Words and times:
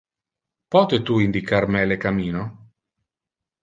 Pote 0.75 0.99
tu 1.11 1.19
indicar 1.27 1.69
me 1.77 1.87
le 1.93 2.01
cammino? 2.09 2.51